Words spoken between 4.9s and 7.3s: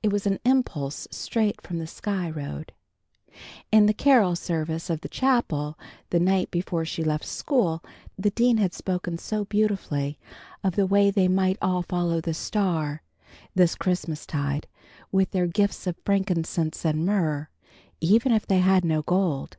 the chapel, the night before she left